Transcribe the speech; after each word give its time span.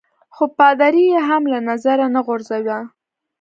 خو 0.35 0.43
پادري 0.57 1.05
يي 1.13 1.19
هم 1.27 1.43
له 1.51 1.59
نظره 1.69 2.05
نه 2.15 2.19
غورځاوه. 2.25 2.77